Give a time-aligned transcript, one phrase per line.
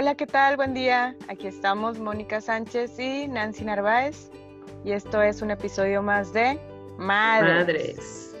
[0.00, 0.56] Hola, ¿qué tal?
[0.56, 1.14] Buen día.
[1.28, 4.30] Aquí estamos Mónica Sánchez y Nancy Narváez.
[4.82, 6.58] Y esto es un episodio más de
[6.96, 7.66] Madres.
[7.66, 8.36] Madres.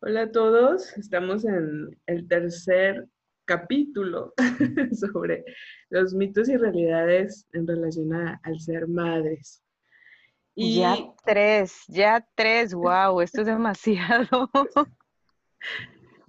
[0.00, 3.06] Hola a todos, estamos en el tercer
[3.44, 4.32] capítulo
[4.92, 5.44] sobre
[5.90, 9.62] los mitos y realidades en relación a- al ser madres.
[10.54, 14.50] Y Ya tres, ya tres, wow, esto es demasiado.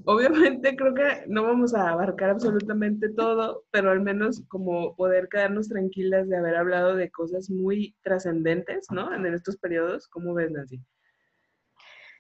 [0.05, 5.70] obviamente creo que no vamos a abarcar absolutamente todo, pero al menos como poder quedarnos
[5.70, 9.13] tranquilas de haber hablado de cosas muy trascendentes, ¿no?
[9.13, 10.81] En estos periodos, ¿cómo ves, Nancy?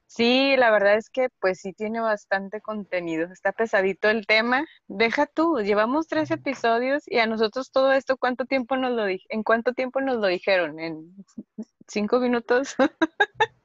[0.07, 3.31] Sí, la verdad es que pues sí tiene bastante contenido.
[3.31, 4.65] Está pesadito el tema.
[4.87, 9.23] Deja tú, llevamos tres episodios y a nosotros todo esto, ¿cuánto tiempo nos lo di-
[9.29, 10.79] ¿En cuánto tiempo nos lo dijeron?
[10.79, 11.13] ¿En
[11.87, 12.75] cinco minutos?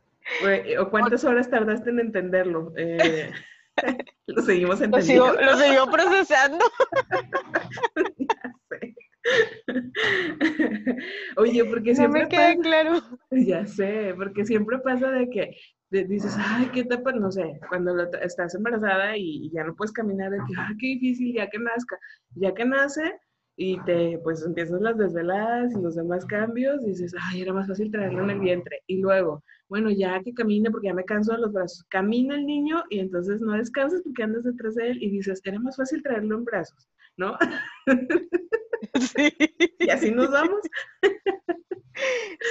[0.81, 2.73] ¿O cuántas horas tardaste en entenderlo?
[2.77, 3.31] Eh,
[4.27, 5.33] lo seguimos Lo entendiendo.
[5.33, 6.65] sigo, lo sigo procesando.
[8.19, 8.95] Ya sé.
[11.37, 13.01] Oye, porque No siempre me queda pasa, claro.
[13.31, 15.57] ya sé, porque siempre pasa de que
[15.91, 19.93] dices, ay, qué etapa, no sé, cuando lo- estás embarazada y, y ya no puedes
[19.93, 21.99] caminar, de que, ay, qué difícil, ya que nazca,
[22.35, 23.15] ya que nace
[23.57, 27.91] y te, pues empiezas las desveladas y los demás cambios, dices, ay, era más fácil
[27.91, 28.81] traerlo en el vientre.
[28.87, 32.45] Y luego, bueno, ya que camine porque ya me canso de los brazos, camina el
[32.45, 36.03] niño y entonces no descansas porque andas detrás de él y dices, era más fácil
[36.03, 37.39] traerlo en brazos, ¿no?
[39.01, 39.33] Sí.
[39.79, 40.61] Y así nos vamos.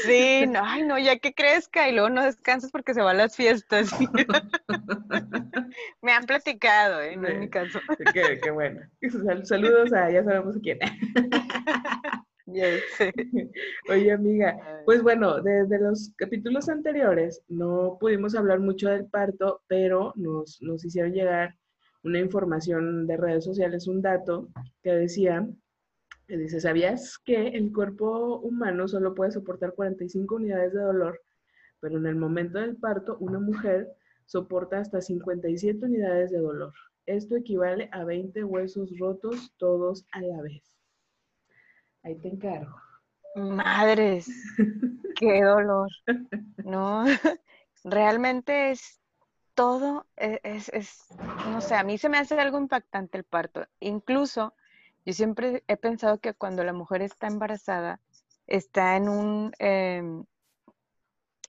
[0.05, 3.13] Sí, no, ay, no, ya que crezca y luego no descansas porque se va a
[3.13, 3.91] las fiestas.
[6.01, 7.15] Me han platicado, ¿eh?
[7.17, 7.79] No en mi caso.
[8.13, 8.81] Qué, qué bueno.
[9.23, 10.79] Sal- Saludos a ya sabemos quién.
[13.89, 20.13] Oye, amiga, pues bueno, desde los capítulos anteriores no pudimos hablar mucho del parto, pero
[20.15, 21.55] nos, nos hicieron llegar
[22.03, 24.49] una información de redes sociales, un dato
[24.81, 25.47] que decía,
[26.27, 31.21] que dice, ¿sabías que el cuerpo humano solo puede soportar 45 unidades de dolor,
[31.79, 33.87] pero en el momento del parto una mujer
[34.25, 36.73] soporta hasta 57 unidades de dolor?
[37.05, 40.71] Esto equivale a 20 huesos rotos todos a la vez.
[42.03, 42.75] Ahí te encargo.
[43.35, 44.29] Madres,
[45.15, 45.89] qué dolor.
[46.57, 47.05] No,
[47.83, 48.99] realmente es
[49.55, 51.05] todo, e- es, es,
[51.49, 53.65] no sé, a mí se me hace algo impactante el parto.
[53.79, 54.53] Incluso
[55.05, 58.01] yo siempre he pensado que cuando la mujer está embarazada,
[58.47, 60.25] está en un, em,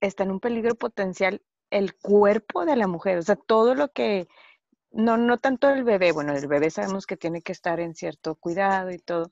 [0.01, 4.27] está en un peligro potencial el cuerpo de la mujer, o sea, todo lo que,
[4.91, 8.35] no, no tanto el bebé, bueno, el bebé sabemos que tiene que estar en cierto
[8.35, 9.31] cuidado y todo,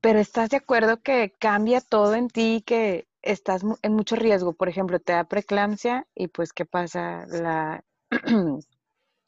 [0.00, 4.68] pero estás de acuerdo que cambia todo en ti, que estás en mucho riesgo, por
[4.68, 7.26] ejemplo, te da preeclampsia y pues, ¿qué pasa?
[7.26, 7.84] La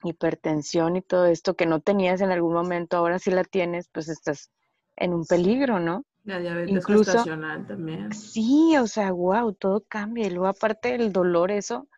[0.04, 4.08] hipertensión y todo esto que no tenías en algún momento, ahora sí la tienes, pues
[4.08, 4.50] estás
[4.96, 6.04] en un peligro, ¿no?
[6.24, 8.12] La diabetes Incluso- gestacional también.
[8.12, 10.26] Sí, o sea, wow, todo cambia.
[10.26, 11.88] Y luego aparte del dolor, eso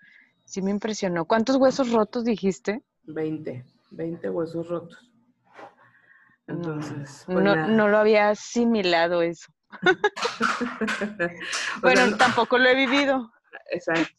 [0.47, 1.27] sí me impresionó.
[1.27, 2.83] ¿Cuántos huesos rotos dijiste?
[3.05, 5.11] 20, 20 huesos rotos.
[6.47, 9.51] No, Entonces, pues no, no lo había asimilado eso.
[11.83, 13.31] Bueno, sea, no- tampoco lo he vivido.
[13.71, 14.13] exacto.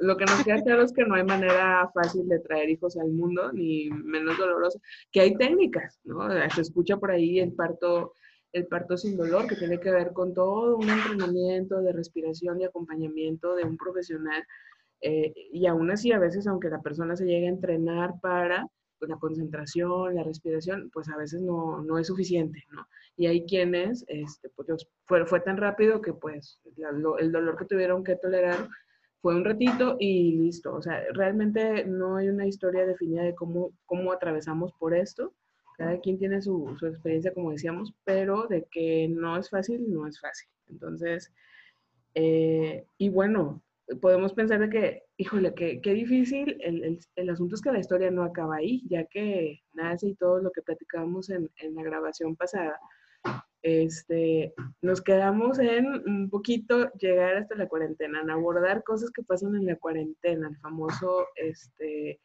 [0.00, 3.10] Lo que nos queda claro es que no hay manera fácil de traer hijos al
[3.10, 4.78] mundo, ni menos dolorosa.
[5.10, 6.28] Que hay técnicas, ¿no?
[6.50, 8.12] Se escucha por ahí el parto,
[8.52, 12.64] el parto sin dolor, que tiene que ver con todo un entrenamiento de respiración y
[12.64, 14.44] acompañamiento de un profesional.
[15.00, 18.68] eh, y aún así, a veces, aunque la persona se llegue a entrenar para
[19.08, 22.86] la concentración, la respiración, pues a veces no, no es suficiente, ¿no?
[23.16, 28.02] Y hay quienes, este, pues, fue, fue tan rápido que pues el dolor que tuvieron
[28.04, 28.68] que tolerar
[29.22, 30.74] fue un ratito y listo.
[30.74, 35.32] O sea, realmente no hay una historia definida de cómo, cómo atravesamos por esto.
[35.78, 40.06] Cada quien tiene su, su experiencia, como decíamos, pero de que no es fácil, no
[40.06, 40.48] es fácil.
[40.68, 41.32] Entonces,
[42.14, 43.62] eh, y bueno,
[44.00, 46.56] podemos pensar de que, híjole, qué, qué difícil.
[46.60, 50.14] El, el- el asunto es que la historia no acaba ahí, ya que nace y
[50.14, 52.78] todo lo que platicábamos en, en la grabación pasada.
[53.62, 59.54] Este, nos quedamos en un poquito llegar hasta la cuarentena, en abordar cosas que pasan
[59.54, 62.20] en la cuarentena, el famoso este,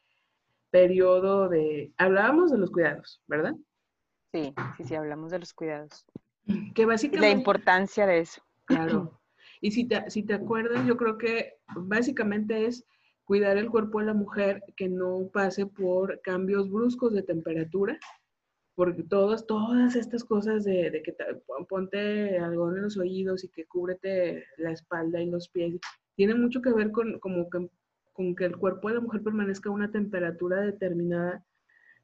[0.71, 1.92] periodo de...
[1.98, 3.54] Hablábamos de los cuidados, ¿verdad?
[4.33, 6.06] Sí, sí, sí, hablamos de los cuidados.
[6.74, 7.30] Que Y la básicamente...
[7.38, 8.42] importancia de eso.
[8.65, 9.17] Claro.
[9.62, 12.86] Y si te, si te acuerdas, yo creo que básicamente es
[13.25, 17.98] cuidar el cuerpo de la mujer que no pase por cambios bruscos de temperatura,
[18.75, 21.25] porque todas, todas estas cosas de, de que te-
[21.68, 25.80] ponte algodón en los oídos y que cúbrete la espalda y los pies,
[26.15, 27.69] tiene mucho que ver con, como que,
[28.13, 31.44] con que el cuerpo de la mujer permanezca a una temperatura determinada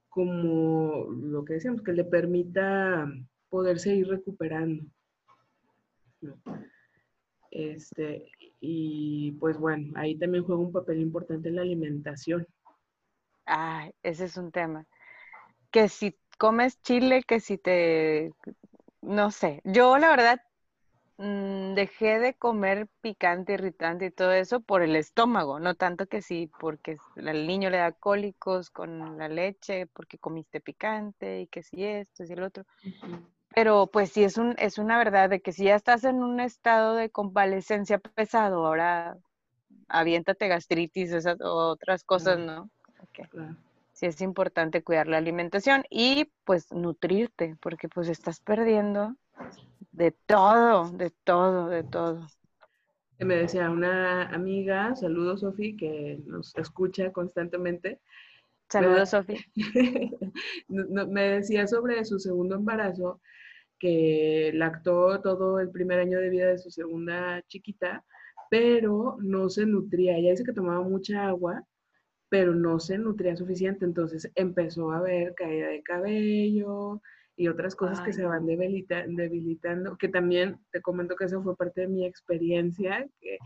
[0.10, 3.08] como lo que decíamos, que le permita
[3.50, 4.84] poderse ir recuperando.
[7.54, 12.48] Este, y pues bueno, ahí también juega un papel importante en la alimentación.
[13.46, 14.88] Ah, ese es un tema.
[15.72, 18.34] Que si comes chile, que si te,
[19.02, 20.42] no sé, yo la verdad
[21.18, 26.24] mm, dejé de comer picante, irritante y todo eso por el estómago, no tanto que
[26.24, 31.62] sí, porque el niño le da cólicos con la leche, porque comiste picante y que
[31.62, 32.66] si esto y el otro.
[33.56, 36.40] Pero pues sí es un es una verdad de que si ya estás en un
[36.40, 39.18] estado de convalecencia pesado, ahora
[39.88, 42.70] aviéntate gastritis, esas otras cosas, ¿no?
[43.92, 49.16] Sí es importante cuidar la alimentación y pues nutrirte, porque pues estás perdiendo
[49.92, 52.28] de todo, de todo, de todo.
[53.20, 58.00] Me decía una amiga, saludos Sofi, que nos escucha constantemente.
[58.68, 59.38] Saludos Sofi.
[60.68, 63.22] me decía sobre su segundo embarazo
[63.84, 68.06] que lactó todo el primer año de vida de su segunda chiquita,
[68.50, 70.16] pero no se nutría.
[70.16, 71.66] Ella dice que tomaba mucha agua,
[72.30, 73.84] pero no se nutría suficiente.
[73.84, 77.02] Entonces empezó a ver caída de cabello
[77.36, 81.82] y otras cosas que se van debilitando, que también te comento que eso fue parte
[81.82, 83.38] de mi experiencia, que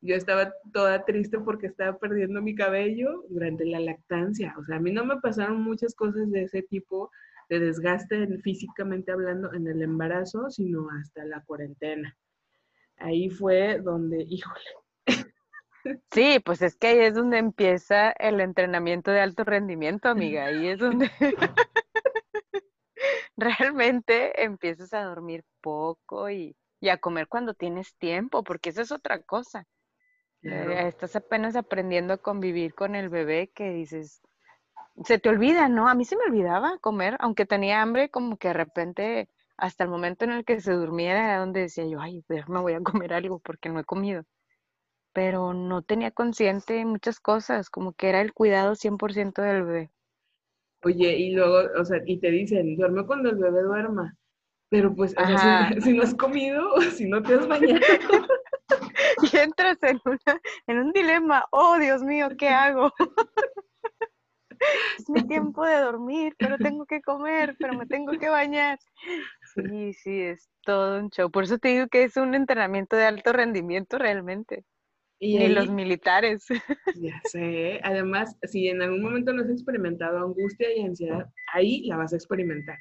[0.00, 4.54] yo estaba toda triste porque estaba perdiendo mi cabello durante la lactancia.
[4.58, 7.10] O sea, a mí no me pasaron muchas cosas de ese tipo
[7.52, 12.16] de desgaste físicamente hablando en el embarazo, sino hasta la cuarentena.
[12.96, 14.64] Ahí fue donde, híjole.
[16.12, 20.46] Sí, pues es que ahí es donde empieza el entrenamiento de alto rendimiento, amiga.
[20.46, 21.10] Ahí es donde
[23.36, 26.56] realmente empiezas a dormir poco y,
[26.88, 29.66] a comer cuando tienes tiempo, porque esa es otra cosa.
[30.42, 34.22] Eh, estás apenas aprendiendo a convivir con el bebé que dices,
[35.04, 35.88] se te olvida, ¿no?
[35.88, 39.90] A mí se me olvidaba comer, aunque tenía hambre, como que de repente, hasta el
[39.90, 43.12] momento en el que se durmiera, era donde decía yo, ay, me voy a comer
[43.14, 44.24] algo porque no he comido.
[45.12, 49.90] Pero no tenía consciente muchas cosas, como que era el cuidado 100% del bebé.
[50.84, 54.16] Oye, y luego, o sea, y te dicen, duerme cuando el bebé duerma.
[54.68, 57.80] Pero pues, o sea, si, no has comido, si no te has bañado.
[59.32, 62.90] y entras en, una, en un dilema, oh Dios mío, ¿qué hago?
[64.98, 68.78] Es mi tiempo de dormir, pero tengo que comer, pero me tengo que bañar.
[69.54, 71.30] Sí, sí, es todo un show.
[71.30, 74.64] Por eso te digo que es un entrenamiento de alto rendimiento realmente.
[75.18, 76.46] Y Ni los militares.
[76.96, 77.80] Ya sé.
[77.84, 82.16] Además, si en algún momento no has experimentado angustia y ansiedad, ahí la vas a
[82.16, 82.76] experimentar.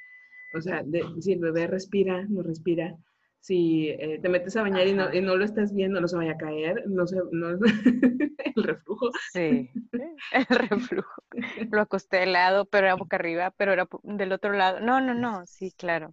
[0.53, 0.83] O sea,
[1.19, 2.97] si el bebé respira, no respira,
[3.41, 6.15] si eh, te metes a bañar y no, y no, lo estás viendo, no se
[6.15, 7.49] vaya a caer, no se, no,
[8.55, 9.09] el reflujo.
[9.33, 9.71] Sí,
[10.31, 11.23] el reflujo.
[11.71, 14.79] Lo acosté de lado, pero era boca arriba, pero era del otro lado.
[14.79, 16.11] No, no, no, sí, claro.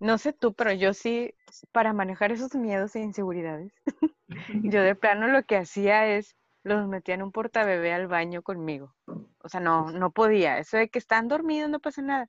[0.00, 1.34] No sé tú, pero yo sí,
[1.72, 3.72] para manejar esos miedos e inseguridades,
[4.62, 8.94] yo de plano lo que hacía es los metía en un portabebé al baño conmigo.
[9.06, 10.58] O sea, no, no podía.
[10.58, 12.28] Eso de que están dormidos no pasa nada.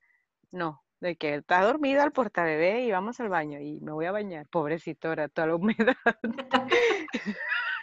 [0.52, 4.12] No, de que está dormido al portabebé y vamos al baño y me voy a
[4.12, 4.48] bañar.
[4.48, 5.96] Pobrecito, era toda la humedad.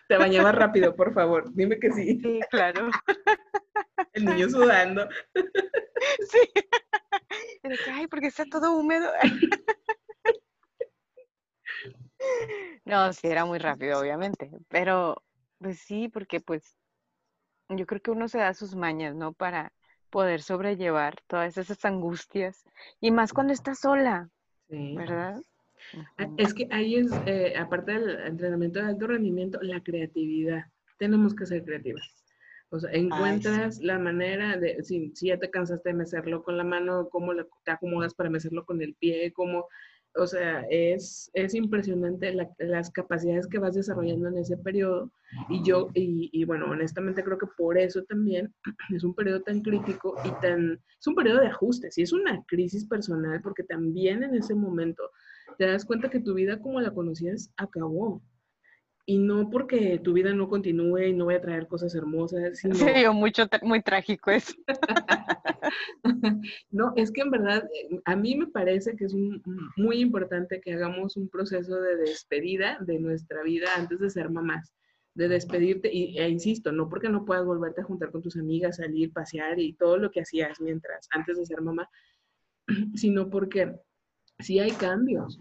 [0.08, 1.52] Te bañaba rápido, por favor.
[1.54, 2.20] Dime que sí.
[2.20, 2.90] Sí, claro.
[4.12, 5.08] El niño sudando.
[5.34, 6.50] Sí.
[7.62, 9.10] De que, ay, porque está todo húmedo.
[12.84, 14.50] No, sí, era muy rápido, obviamente.
[14.68, 15.22] Pero,
[15.58, 16.76] pues sí, porque pues
[17.68, 19.32] yo creo que uno se da sus mañas, ¿no?
[19.32, 19.72] Para
[20.14, 22.62] poder sobrellevar todas esas angustias
[23.00, 24.30] y más cuando estás sola,
[24.68, 25.42] ¿verdad?
[26.38, 30.66] Es que ahí es, eh, aparte del entrenamiento de alto rendimiento, la creatividad.
[30.98, 32.08] Tenemos que ser creativas.
[32.70, 36.64] O sea, encuentras la manera de, si, si, ya te cansaste de mecerlo con la
[36.64, 37.32] mano, cómo
[37.64, 39.66] te acomodas para mecerlo con el pie, cómo
[40.16, 45.10] o sea, es, es impresionante las capacidades que vas desarrollando en ese periodo.
[45.48, 48.52] Y yo, y, bueno, honestamente creo que por eso también
[48.94, 52.42] es un periodo tan crítico y tan, es un periodo de ajustes y es una
[52.46, 55.02] crisis personal porque también en ese momento
[55.58, 58.22] te das cuenta que tu vida como la conocías acabó.
[59.06, 62.58] Y no porque tu vida no continúe y no vaya a traer cosas hermosas.
[62.58, 62.74] Sino...
[62.74, 64.54] Sí, mucho, muy trágico eso.
[66.70, 69.14] no, es que en verdad eh, a mí me parece que es
[69.76, 74.72] muy importante que hagamos un proceso de despedida de nuestra vida antes de ser mamás,
[75.14, 79.12] de despedirte, e insisto, no porque no puedas volverte a juntar con tus amigas, salir,
[79.12, 81.88] pasear y todo lo que hacías mientras, antes de ser mamá,
[82.94, 83.74] sino porque
[84.40, 85.38] sí hay cambios.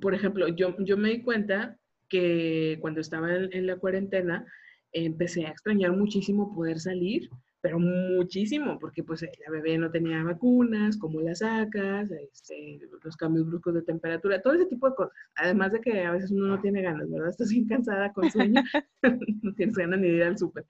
[0.00, 4.46] Por ejemplo, yo, yo me di cuenta que cuando estaba en, la cuarentena,
[4.92, 7.28] empecé a extrañar muchísimo poder salir,
[7.60, 13.46] pero muchísimo, porque pues la bebé no tenía vacunas, cómo la sacas, este, los cambios
[13.46, 15.12] bruscos de temperatura, todo ese tipo de cosas.
[15.34, 17.30] Además de que a veces uno no tiene ganas, ¿verdad?
[17.30, 18.62] Estás bien cansada con sueño,
[19.42, 20.66] no tienes ganas ni de ir al súper.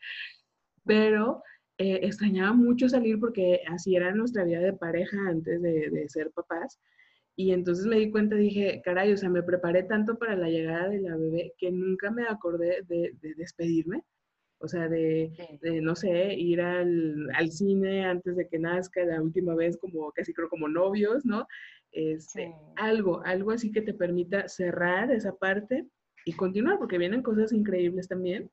[0.84, 1.42] Pero
[1.76, 6.80] eh, extrañaba mucho salir porque así era nuestra vida de pareja antes de, ser papás.
[7.36, 10.88] Y entonces me di cuenta, dije, caray, o sea, me preparé tanto para la llegada
[10.88, 14.02] de la bebé que nunca me acordé de despedirme
[14.60, 15.30] o sea, de,
[15.82, 20.34] no sé, ir al, al, cine antes de que nazca la última vez, como casi
[20.34, 21.46] creo como novios, ¿no?
[21.92, 25.86] Este, Algo, algo así que te permita cerrar esa parte
[26.24, 28.50] y continuar, porque vienen cosas increíbles también,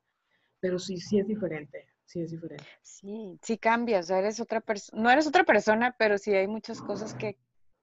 [0.60, 2.64] pero sí, sí es diferente, sí es diferente.
[2.82, 7.14] Sí, sí cambias, eres otra persona, no eres otra persona, pero sí hay muchas cosas
[7.14, 7.36] que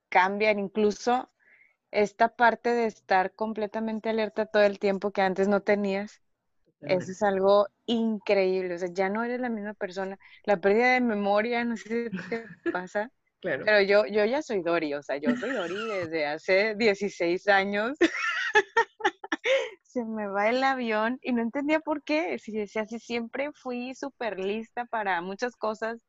[0.09, 1.29] cambian, incluso
[1.91, 6.23] esta parte de estar completamente alerta todo el tiempo que antes no tenías
[6.87, 10.17] eso es algo increíble, o sea, ya no eres la misma persona.
[10.45, 13.63] La pérdida de memoria, no sé si te pasa, claro.
[13.65, 17.97] pero yo, yo ya soy Dori, o sea, yo soy Dori desde hace 16 años.
[19.83, 22.39] Se me va el avión y no entendía por qué.
[22.39, 26.03] Si si siempre fui súper lista para muchas cosas,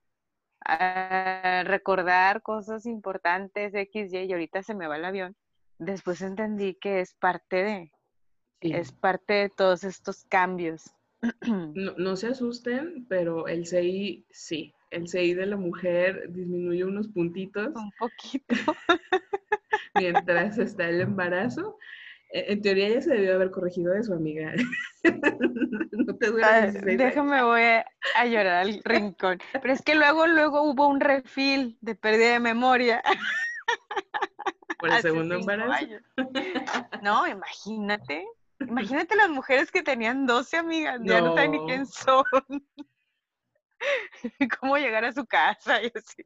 [0.65, 5.37] a recordar cosas importantes, X, Y, y ahorita se me va el avión.
[5.79, 7.93] Después entendí que es parte de,
[8.73, 10.91] es parte de todos estos cambios.
[11.97, 14.75] No, se asusten, pero el CI sí.
[14.91, 17.75] El CI de la mujer disminuye unos puntitos.
[17.75, 18.55] Un poquito.
[19.95, 21.79] mientras está el embarazo.
[22.31, 24.53] E, en teoría ella se debió haber corregido de su amiga.
[25.93, 29.39] no te ah, Déjame, voy a llorar al rincón.
[29.53, 33.03] Pero es que luego, luego hubo un refil de pérdida de memoria.
[34.79, 35.87] Por el segundo embarazo.
[37.03, 38.27] No, imagínate.
[38.69, 42.25] Imagínate las mujeres que tenían 12 amigas, ya no saben ni quién son.
[44.61, 46.23] Cómo llegar a su casa y así.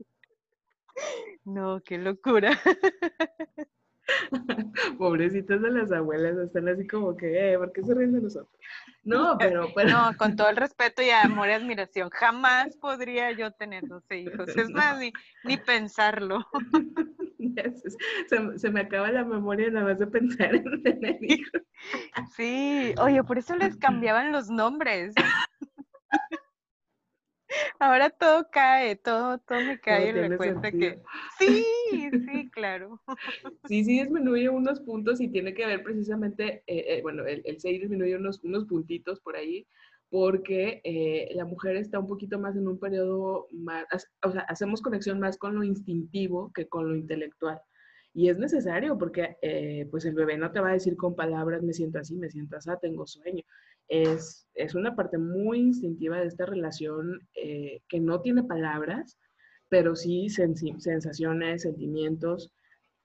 [1.44, 2.58] No, qué locura.
[4.98, 8.52] Pobrecitas de las abuelas, están así como que, eh, ¿por qué se ríen de nosotros?
[9.04, 9.90] No, pero, pero...
[9.90, 14.48] No, con todo el respeto y amor y admiración, jamás podría yo tener 12 hijos.
[14.56, 15.12] Es más, ni,
[15.44, 16.46] ni pensarlo.
[18.56, 21.62] Se, me acaba la memoria nada más de pensar en tener hijos.
[22.36, 25.14] Sí, oye, por eso les cambiaban los nombres.
[27.78, 31.00] Ahora todo cae, todo, todo me cae cuenta que
[31.38, 31.64] sí,
[32.26, 33.00] sí, claro.
[33.68, 37.60] Sí, sí disminuye unos puntos y tiene que ver precisamente, eh, eh, bueno, el, el
[37.60, 39.66] 6 disminuye unos, unos puntitos por ahí,
[40.10, 43.84] porque eh, la mujer está un poquito más en un periodo más,
[44.24, 47.60] o sea, hacemos conexión más con lo instintivo que con lo intelectual.
[48.14, 51.62] Y es necesario porque eh, pues el bebé no te va a decir con palabras,
[51.62, 53.42] me siento así, me siento así, tengo sueño.
[53.88, 59.18] Es, es una parte muy instintiva de esta relación eh, que no tiene palabras,
[59.68, 62.52] pero sí sensaciones, sentimientos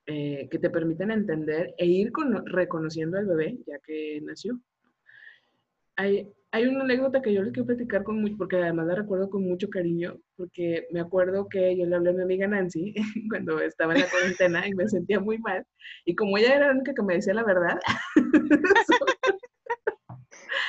[0.05, 4.59] que te permiten entender e ir con, reconociendo al bebé ya que nació.
[5.95, 9.27] Hay, hay una anécdota que yo les quiero platicar con mucho, porque además la recuerdo
[9.27, 12.93] con mucho cariño, porque me acuerdo que yo le hablé a mi amiga Nancy
[13.29, 15.65] cuando estaba en la cuarentena y me sentía muy mal.
[16.05, 17.79] Y como ella era la única que me decía la verdad.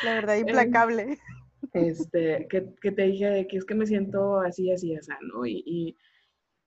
[0.04, 1.18] la verdad implacable.
[1.72, 5.44] Este, que, que, te dije que es que me siento así, así, así, ¿no?
[5.46, 5.96] Y, y,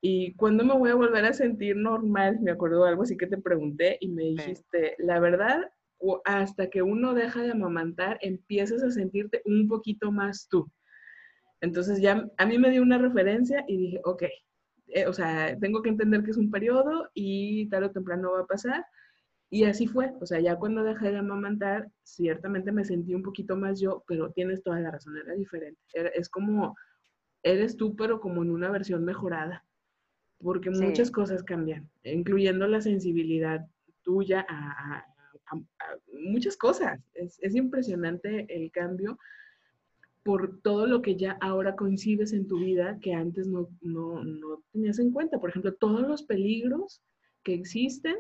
[0.01, 3.38] y cuando me voy a volver a sentir normal, me acuerdo algo así que te
[3.38, 5.70] pregunté y me dijiste, la verdad
[6.25, 10.70] hasta que uno deja de amamantar, empiezas a sentirte un poquito más tú.
[11.62, 14.24] Entonces ya a mí me dio una referencia y dije, ok,
[14.89, 18.41] eh, o sea, tengo que entender que es un periodo y tarde o temprano va
[18.41, 18.86] a pasar.
[19.50, 23.56] Y así fue, o sea, ya cuando dejé de amamantar, ciertamente me sentí un poquito
[23.56, 25.80] más yo, pero tienes toda la razón, era diferente.
[25.94, 26.75] es como,
[27.44, 29.63] eres tú, pero como en una versión mejorada,
[30.39, 33.66] porque muchas cosas cambian, incluyendo la sensibilidad
[34.04, 35.06] tuya a,
[36.13, 37.00] muchas cosas.
[37.13, 39.18] Es, es, impresionante el cambio
[40.24, 44.62] por todo lo que ya ahora coincides en tu vida que antes no, no, no
[44.74, 45.39] tenías en cuenta.
[45.39, 47.01] Por ejemplo, todos los peligros
[47.44, 48.18] que existen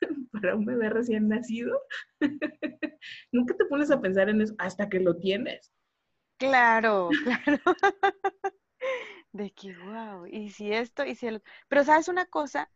[0.32, 1.80] para un bebé recién nacido.
[3.32, 5.72] Nunca te pones a pensar en eso hasta que lo tienes.
[6.38, 7.58] Claro, claro.
[9.32, 11.42] De que, wow, y si esto, y si el...
[11.68, 12.70] Pero sabes una cosa,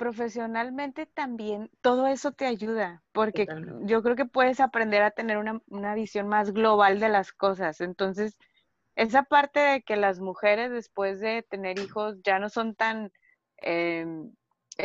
[0.00, 3.46] profesionalmente también todo eso te ayuda, porque
[3.82, 7.82] yo creo que puedes aprender a tener una, visión más global de las cosas.
[7.82, 8.38] Entonces,
[8.96, 13.12] esa parte de que las mujeres después de tener hijos ya no son tan
[13.58, 14.34] em,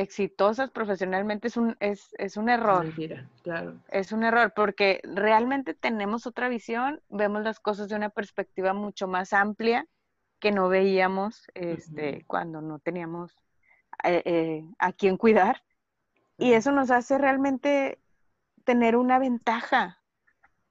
[0.01, 2.83] exitosas profesionalmente es un, es, es un error.
[2.83, 3.75] Mentira, claro.
[3.89, 9.07] Es un error porque realmente tenemos otra visión, vemos las cosas de una perspectiva mucho
[9.07, 9.87] más amplia
[10.39, 13.33] que no veíamos este, cuando no teníamos
[14.03, 15.63] eh, eh, a quién cuidar.
[16.37, 17.99] Y eso nos hace realmente
[18.65, 20.01] tener una ventaja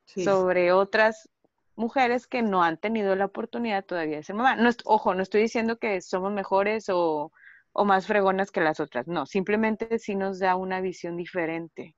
[0.04, 1.30] sobre otras
[1.76, 4.56] mujeres que no han tenido la oportunidad todavía de ser mamá.
[4.56, 7.32] No, ojo, no estoy diciendo que somos mejores o,
[7.74, 11.94] o más fregonas que las otras, no, simplemente sí nos da una visión diferente.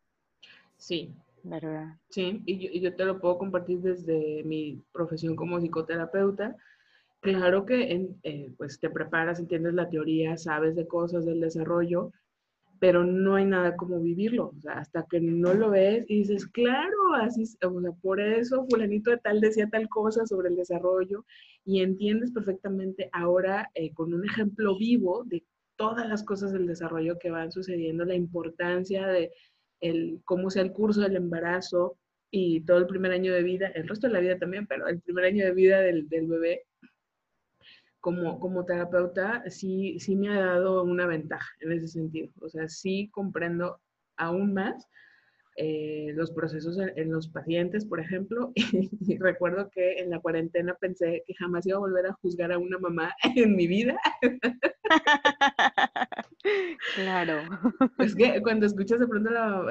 [0.76, 1.14] Sí.
[1.48, 1.94] ¿Verdad?
[2.08, 6.56] Sí, y yo, y yo te lo puedo compartir desde mi profesión como psicoterapeuta.
[7.20, 12.10] Claro que eh, pues te preparas, entiendes la teoría, sabes de cosas del desarrollo,
[12.80, 14.52] pero no hay nada como vivirlo.
[14.56, 18.66] O sea, hasta que no lo ves y dices, claro, así, o sea, por eso
[18.68, 21.24] fulanito de tal decía tal cosa sobre el desarrollo
[21.64, 25.44] y entiendes perfectamente ahora eh, con un ejemplo vivo de
[25.76, 29.32] todas las cosas del desarrollo que van sucediendo, la importancia de
[29.80, 31.98] el, cómo sea el curso del embarazo
[32.30, 35.00] y todo el primer año de vida, el resto de la vida también, pero el
[35.00, 36.64] primer año de vida del, del bebé,
[38.00, 42.32] como, como terapeuta, sí, sí me ha dado una ventaja en ese sentido.
[42.40, 43.80] O sea, sí comprendo
[44.16, 44.88] aún más
[45.58, 51.24] eh, los procesos en, los pacientes, por ejemplo, y, recuerdo que en la cuarentena pensé
[51.26, 53.98] que jamás iba a volver a juzgar a una mamá en mi vida.
[56.94, 57.40] Claro.
[57.98, 59.30] Es que cuando escuchas de pronto,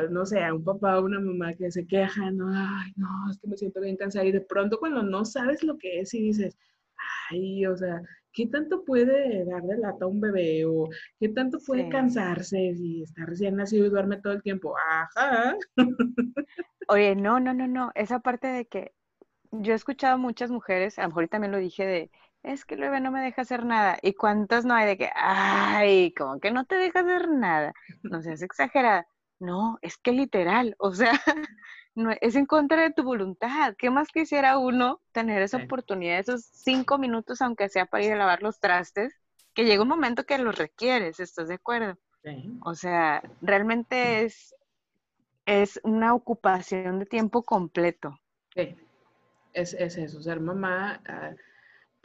[0.09, 3.39] no sé, a un papá o una mamá que se queja, no, ay, no, es
[3.39, 6.21] que me siento bien cansada, y de pronto cuando no sabes lo que es y
[6.21, 6.57] dices,
[7.29, 8.01] ay, o sea,
[8.35, 10.65] ¿qué tanto puede dar de lata a un bebé?
[10.65, 10.89] ¿O
[11.19, 14.75] qué tanto puede cansarse si está recién nacido y duerme todo el tiempo?
[14.77, 15.55] Ajá.
[16.89, 17.91] Oye, no, no, no, no.
[17.95, 18.93] Esa parte de que
[19.51, 22.11] yo he escuchado muchas mujeres, a lo mejor también lo dije de,
[22.43, 23.97] es que el bebé no me deja hacer nada.
[24.01, 27.73] ¿Y cuántas no hay de que, ay, como que no te deja hacer nada?
[28.03, 29.07] No seas exagerada.
[29.39, 31.11] No, es que literal, o sea,
[31.95, 33.75] no, es en contra de tu voluntad.
[33.77, 38.17] ¿Qué más quisiera uno tener esa oportunidad, esos cinco minutos, aunque sea para ir a
[38.17, 39.13] lavar los trastes,
[39.53, 41.97] que llega un momento que los requieres, ¿estás de acuerdo?
[42.63, 44.55] O sea, realmente es,
[45.45, 48.19] es una ocupación de tiempo completo.
[48.55, 48.75] Sí,
[49.53, 51.01] es, es eso, ser mamá.
[51.07, 51.31] Ah,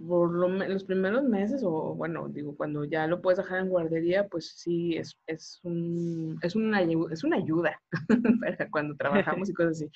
[0.07, 4.53] por los primeros meses, o bueno, digo, cuando ya lo puedes dejar en guardería, pues
[4.57, 7.81] sí, es, es, un, es, una, es una ayuda
[8.41, 9.91] para cuando trabajamos y cosas así.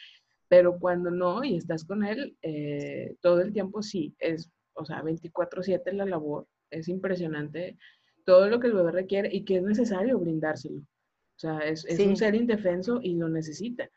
[0.49, 5.03] Pero cuando no y estás con él, eh, todo el tiempo sí, es, o sea,
[5.03, 7.79] 24/7 la labor, es impresionante
[8.25, 10.81] todo lo que el bebé requiere y que es necesario brindárselo.
[10.81, 13.89] O sea, es, es un ser indefenso y lo necesita.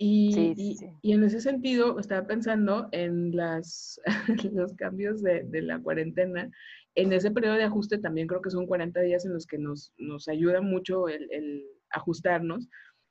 [0.00, 4.00] Y, y, en ese sentido, estaba pensando en las,
[4.52, 6.48] los cambios de, de, la cuarentena.
[6.94, 9.92] En ese periodo de ajuste también creo que son 40 días en los que nos,
[9.98, 12.68] nos ayuda mucho el, el, ajustarnos.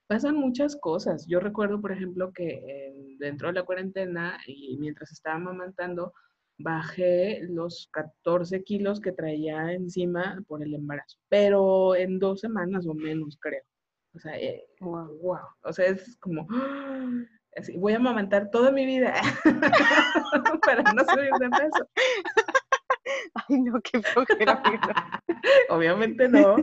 [0.07, 1.27] Pasan muchas cosas.
[1.27, 6.13] Yo recuerdo, por ejemplo, que dentro de la cuarentena y mientras estaba amamantando,
[6.57, 12.93] bajé los 14 kilos que traía encima por el embarazo, pero en dos semanas o
[12.93, 13.63] menos, creo.
[14.17, 14.33] O sea,
[14.79, 15.35] wow.
[15.35, 16.47] Eh, o sea, es como,
[17.55, 19.13] así, voy a amamantar toda mi vida
[20.65, 21.89] para no subir de peso.
[23.35, 24.61] Ay, no, qué flojera.
[25.69, 26.55] Obviamente no.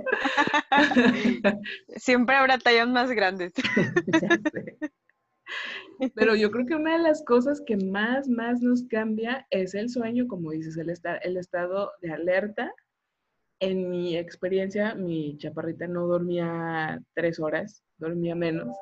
[1.97, 3.53] Siempre habrá tallas más grandes.
[6.17, 9.88] Pero yo creo que una de las cosas que más, más nos cambia es el
[9.88, 12.73] sueño, como dices, el, estar, el estado de alerta
[13.61, 18.75] en mi experiencia, mi chaparrita no dormía tres horas, dormía menos.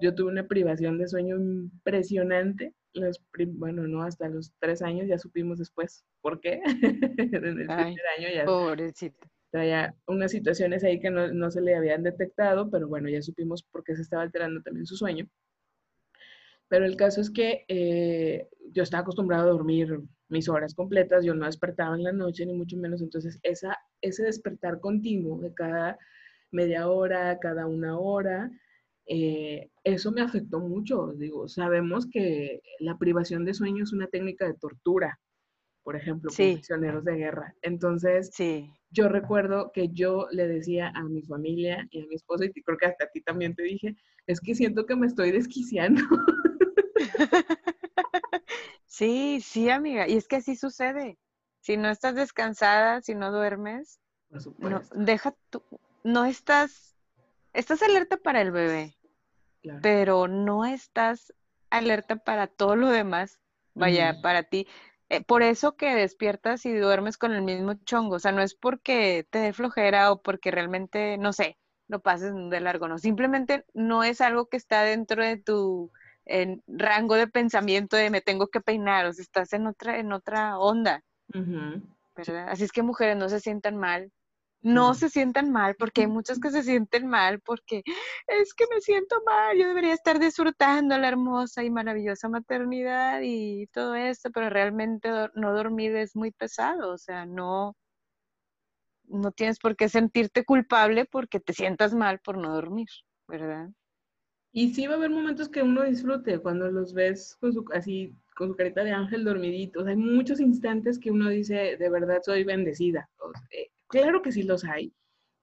[0.00, 2.74] Yo tuve una privación de sueño impresionante.
[2.92, 6.60] Los, bueno, no, hasta los tres años ya supimos después por qué.
[6.64, 9.28] en el primer año ya pobrecita.
[9.50, 13.62] traía unas situaciones ahí que no, no se le habían detectado, pero bueno, ya supimos
[13.62, 15.28] por qué se estaba alterando también su sueño.
[16.68, 21.34] Pero el caso es que eh, yo estaba acostumbrado a dormir mis horas completas, yo
[21.34, 23.02] no despertaba en la noche, ni mucho menos.
[23.02, 25.98] Entonces, esa, ese despertar continuo de cada
[26.52, 28.50] media hora, cada una hora,
[29.06, 31.12] eh, eso me afectó mucho.
[31.14, 35.18] Digo, sabemos que la privación de sueño es una técnica de tortura,
[35.82, 36.54] por ejemplo, sí.
[36.54, 37.54] prisioneros de guerra.
[37.62, 38.70] Entonces, sí.
[38.90, 42.78] yo recuerdo que yo le decía a mi familia y a mi esposa, y creo
[42.78, 46.02] que hasta a ti también te dije, es que siento que me estoy desquiciando.
[48.90, 50.08] Sí, sí, amiga.
[50.08, 51.16] Y es que así sucede.
[51.60, 54.00] Si no estás descansada, si no duermes,
[54.58, 55.62] no, deja tu,
[56.02, 56.96] no estás,
[57.52, 58.96] estás alerta para el bebé,
[59.80, 61.32] pero no estás
[61.70, 63.38] alerta para todo lo demás.
[63.74, 64.66] Vaya, para ti.
[65.08, 68.54] eh, por eso que despiertas y duermes con el mismo chongo, o sea, no es
[68.56, 73.64] porque te dé flojera o porque realmente, no sé, lo pases de largo, no, simplemente
[73.72, 75.92] no es algo que está dentro de tu
[76.66, 80.58] rango de pensamiento de me tengo que peinar, o sea, estás en otra, en otra
[80.58, 81.02] onda,
[82.16, 82.48] ¿verdad?
[82.48, 84.12] Así es que mujeres no se sientan mal,
[84.62, 87.82] no se sientan mal, porque hay muchas que se sienten mal, porque
[88.26, 93.66] es que me siento mal, yo debería estar disfrutando la hermosa y maravillosa maternidad y
[93.68, 97.76] todo esto, pero realmente no dormir es muy pesado, o sea, no,
[99.04, 102.88] no tienes por qué sentirte culpable porque te sientas mal por no dormir,
[103.26, 103.70] ¿verdad?
[104.52, 108.14] Y sí va a haber momentos que uno disfrute cuando los ves con su, así,
[108.34, 109.86] con su carita de ángel dormidito.
[109.86, 113.08] hay muchos instantes que uno dice, de verdad soy bendecida.
[113.50, 114.92] Eh, claro que sí los hay,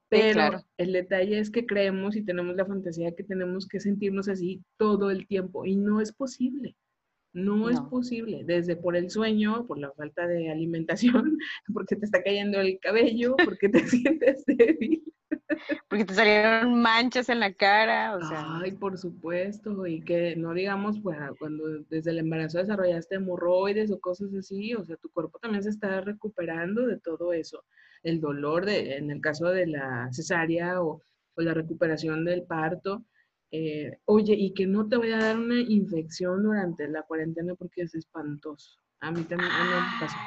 [0.09, 4.61] pero el detalle es que creemos y tenemos la fantasía que tenemos que sentirnos así
[4.77, 6.75] todo el tiempo y no es posible.
[7.33, 11.37] No, es posible, desde por el sueño, por la falta de alimentación,
[11.73, 15.03] porque te está cayendo el cabello, porque te sientes débil.
[15.87, 18.59] Porque te salieron manchas en la cara, o sea.
[18.61, 23.99] Ay, por supuesto, y que no digamos, pues, cuando desde el embarazo desarrollaste hemorroides o
[23.99, 27.63] cosas así, o sea, tu cuerpo también se está recuperando de todo eso.
[28.03, 31.01] El dolor, de, en el caso de la cesárea o,
[31.35, 33.05] o la recuperación del parto,
[33.51, 37.83] eh, oye, y que no te vaya a dar una infección durante la cuarentena porque
[37.83, 38.79] es espantoso.
[38.99, 40.17] A mí también me pasó.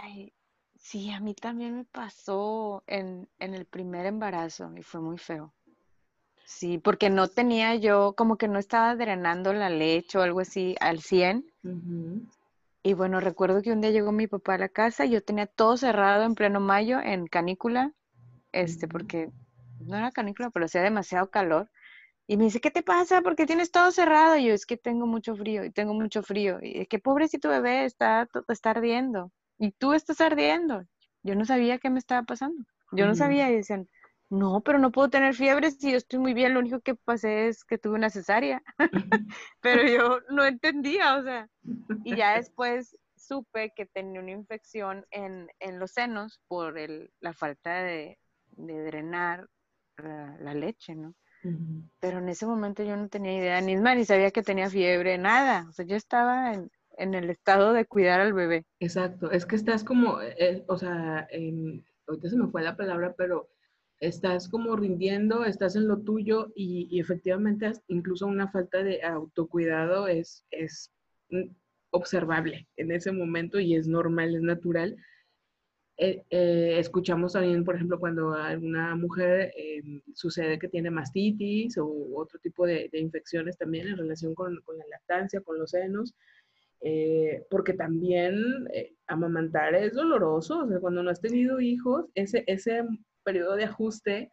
[0.80, 5.52] Sí, a mí también me pasó en, el primer embarazo y fue muy feo.
[6.44, 10.74] Sí, porque no tenía yo, como que no estaba drenando la leche o algo así
[10.80, 11.44] al 100.
[12.82, 15.46] Y bueno, recuerdo que un día llegó mi papá a la casa y yo tenía
[15.46, 17.92] todo cerrado en pleno mayo en canícula,
[18.50, 19.30] este, porque
[19.80, 21.70] no era canícula, pero hacía demasiado calor.
[22.26, 23.20] Y me dice, ¿qué te pasa?
[23.20, 24.36] Porque tienes todo cerrado.
[24.38, 26.58] Y yo, es que tengo mucho frío y tengo mucho frío.
[26.62, 29.30] Y es que pobrecito bebé está, está ardiendo.
[29.60, 30.82] Y tú estás ardiendo.
[31.22, 32.64] Yo no sabía qué me estaba pasando.
[32.92, 33.50] Yo no sabía.
[33.50, 33.88] Y decían,
[34.30, 36.54] no, pero no puedo tener fiebre si yo estoy muy bien.
[36.54, 38.62] Lo único que pasé es que tuve una cesárea.
[39.60, 41.46] pero yo no entendía, o sea.
[42.04, 47.82] Y ya después supe que tenía una infección en, los senos por el, la falta
[47.82, 48.18] de,
[48.56, 49.46] drenar
[49.98, 51.14] la leche, ¿no?
[52.00, 55.18] Pero en ese momento yo no tenía idea, ni más, ni sabía que tenía fiebre,
[55.18, 55.66] nada.
[55.68, 56.70] O sea, yo estaba en,
[57.00, 58.64] el estado de cuidar al bebé.
[58.78, 61.28] Exacto, es que estás como, eh, o sea,
[62.06, 63.48] ahorita se me fue la palabra, pero
[63.98, 70.44] estás como rindiendo, estás en lo tuyo y, efectivamente incluso una falta de autocuidado es,
[70.50, 70.92] es
[71.90, 74.96] observable en ese momento y es normal, es natural.
[76.02, 79.82] Eh, eh, escuchamos también, por ejemplo, cuando alguna mujer eh,
[80.14, 85.42] sucede que tiene mastitis o otro tipo de, infecciones también en relación con, la lactancia,
[85.42, 86.14] con los senos,
[87.50, 88.66] porque también
[89.06, 92.84] amamantar es doloroso, o sea, cuando no has tenido hijos, ese, ese
[93.22, 94.30] periodo de ajuste,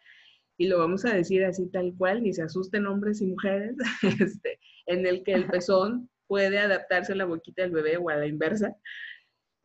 [0.58, 3.76] y lo vamos a decir así tal cual, ni se asusten hombres y mujeres,
[4.22, 8.16] este, en el que el pezón puede adaptarse a la boquita del bebé o a
[8.16, 8.76] la inversa,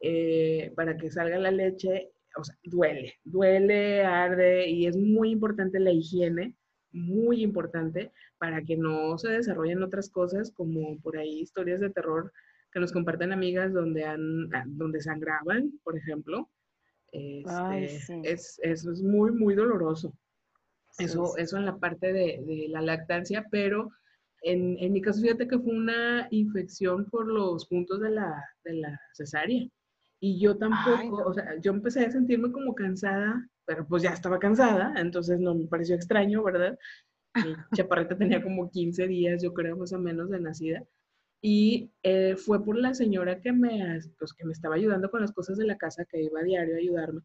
[0.00, 5.78] eh, para que salga la leche, o sea, duele, duele, arde y es muy importante
[5.78, 6.56] la higiene,
[6.90, 12.32] muy importante para que no se desarrollen otras cosas como por ahí historias de terror
[12.72, 16.50] que nos comparten amigas donde, han, ah, donde sangraban, por ejemplo.
[17.12, 20.16] Este, es, eso es muy, muy doloroso.
[20.98, 23.90] eso, eso en la parte de, de la lactancia, pero
[24.42, 28.74] en, en, mi caso, fíjate que fue una infección por los puntos de la, de
[28.74, 29.68] la cesárea.
[30.20, 34.38] Y yo tampoco, o sea, yo empecé a sentirme como cansada, pero pues ya estaba
[34.38, 36.78] cansada, entonces no me pareció extraño, ¿verdad?
[37.34, 40.82] Mi chaparrita tenía como 15 días, yo creo, más o menos, de nacida.
[41.44, 45.32] Y eh, fue por la señora que me, pues, que me estaba ayudando con las
[45.32, 47.20] cosas de la casa, que iba a diario a ayudarme,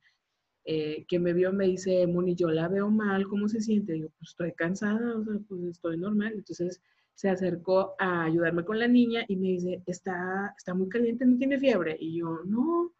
[0.65, 3.95] eh, que me vio, me dice, Moni, yo la veo mal, ¿cómo se siente?
[3.95, 6.33] Y yo, pues estoy cansada, o sea, pues estoy normal.
[6.33, 6.81] Entonces
[7.13, 11.37] se acercó a ayudarme con la niña y me dice, está, está muy caliente, no
[11.37, 11.95] tiene fiebre.
[11.99, 12.93] Y yo, no,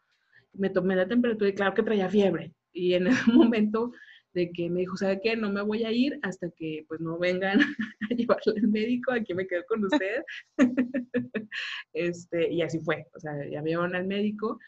[0.54, 2.54] me tomé la temperatura y claro que traía fiebre.
[2.72, 3.92] Y en ese momento
[4.34, 5.36] de que me dijo, ¿sabe qué?
[5.36, 7.58] No me voy a ir hasta que pues no vengan
[8.10, 10.22] a llevarle al médico, aquí me quedo con usted.
[11.92, 14.58] este, y así fue, o sea, ya me llevaron al médico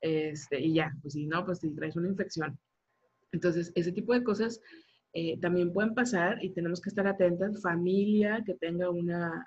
[0.00, 2.58] este, y ya, pues si no, pues si traes una infección.
[3.32, 4.60] Entonces, ese tipo de cosas
[5.12, 7.60] eh, también pueden pasar y tenemos que estar atentas.
[7.62, 9.46] Familia que tenga una,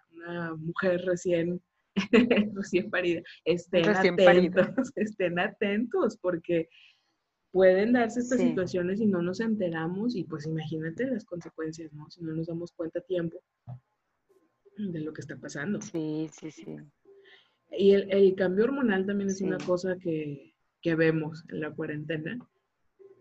[0.57, 1.61] mujer recién,
[2.55, 6.67] recién parida, estén atentos, estén atentos porque
[7.51, 12.09] pueden darse estas situaciones y no nos enteramos y pues imagínate las consecuencias, ¿no?
[12.09, 13.41] Si no nos damos cuenta a tiempo
[14.77, 15.81] de lo que está pasando.
[15.81, 16.77] Sí, sí, sí.
[17.71, 22.37] Y el, cambio hormonal también es una cosa que, vemos en la cuarentena.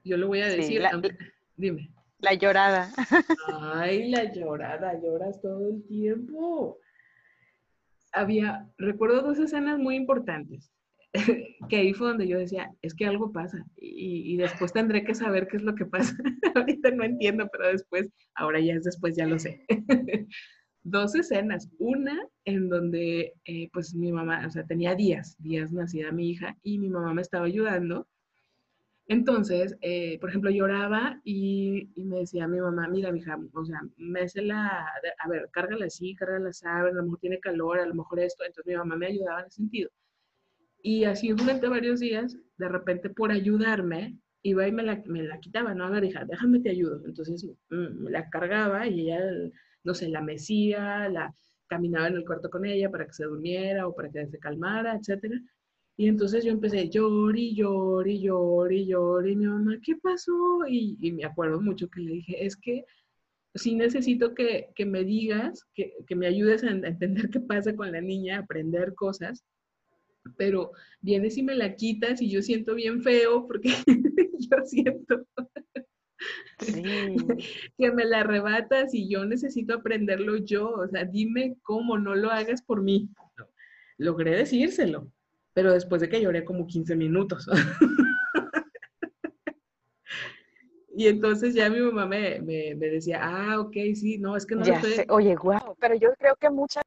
[0.05, 0.83] Yo lo voy a decir,
[1.57, 1.91] dime.
[2.19, 2.91] La llorada.
[3.75, 6.79] Ay, la llorada, lloras todo el tiempo.
[8.13, 10.73] Había, recuerdo dos escenas muy importantes,
[11.69, 15.15] que ahí fue donde yo decía, es que algo pasa y, y después tendré que
[15.15, 16.17] saber qué es lo que pasa.
[16.55, 19.65] Ahorita no entiendo, pero después, ahora ya es después, ya lo sé.
[20.91, 21.69] dos escenas.
[21.79, 26.57] Una en donde, eh, pues mi mamá, o sea, tenía días, días nacida mi hija
[26.63, 28.09] y mi mamá me estaba ayudando.
[29.07, 33.81] Entonces, eh, por ejemplo, lloraba y, me decía mi mamá, mira, hija, o sea,
[34.43, 34.87] la,
[35.19, 38.45] a ver, cárgala así, cárgala así, a lo mejor tiene calor, a lo mejor esto.
[38.45, 39.91] Entonces mi mamá me ayudaba en ese sentido.
[40.89, 45.39] Y así durante varios días, de repente por ayudarme, iba y me la, me la
[45.39, 45.85] quitaba, ¿no?
[45.85, 47.03] A ver, hija, déjame te ayudo.
[47.05, 49.21] Entonces mm, me la cargaba y ella
[49.85, 51.35] no sé, la mesía, la
[51.67, 54.95] caminaba en el cuarto con ella para que se durmiera o para que se calmara,
[54.97, 55.31] etc.
[55.99, 60.67] Y entonces yo empecé, llori, llori, llori, llori, y mi mamá, ¿qué pasó?
[60.67, 62.87] Y, me acuerdo mucho que le dije, es que
[63.55, 68.01] sí necesito que, me digas, que, que, me ayudes a entender qué pasa con la
[68.01, 69.45] niña, aprender cosas,
[70.37, 73.71] pero vienes y me la quitas y yo siento bien feo porque
[74.39, 75.27] yo siento
[77.79, 80.71] que me la arrebatas y yo necesito aprenderlo yo.
[80.71, 83.09] O sea, dime cómo, no lo hagas por mí.
[83.97, 85.11] Logré decírselo,
[85.55, 87.49] pero después de que lloré como 15 minutos.
[90.97, 94.81] y entonces ya mi mamá me, decía, ah, ok, sí, no, es que no ya
[94.81, 95.05] estoy...
[95.09, 96.85] Oye, guau, pero yo creo que muchas...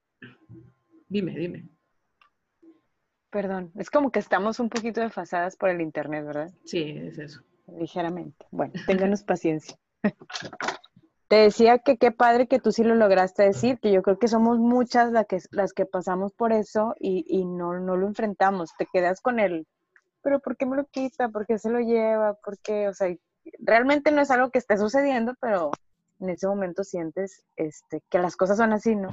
[1.10, 1.68] Dime, dime.
[3.32, 6.52] Perdón, es como que estamos un poquito desfasadas por el internet, ¿verdad?
[6.66, 7.42] Sí, es eso
[7.78, 8.46] ligeramente.
[8.52, 9.78] Bueno, ténganos paciencia.
[11.28, 14.28] Te decía que qué padre que tú sí lo lograste decir, que yo creo que
[14.28, 18.72] somos muchas las que, las que pasamos por eso y, no, no, lo enfrentamos.
[18.78, 19.66] Te quedas con él,
[20.22, 21.30] pero ¿por qué me lo quita?
[21.30, 22.34] ¿Por qué se lo lleva?
[22.34, 22.90] ¿Por qué?
[22.90, 23.16] O sea,
[23.60, 25.72] realmente no es algo que esté sucediendo, pero
[26.22, 29.10] en ese momento sientes este, que las cosas son así, ¿no?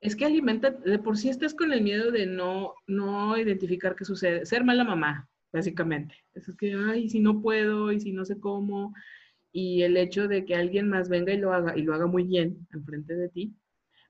[0.00, 4.04] Es que alimenta, de por sí estás con el miedo de no, no identificar qué
[4.04, 6.14] sucede, ser mala mamá, básicamente.
[6.34, 8.94] Es que, ay, si no puedo y si no sé cómo,
[9.52, 12.24] y el hecho de que alguien más venga y lo haga, y lo haga muy
[12.24, 13.54] bien enfrente de ti,